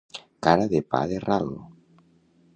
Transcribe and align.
Cara 0.47 0.65
de 0.71 0.81
pa 0.95 1.03
de 1.13 1.21
ral. 1.27 1.53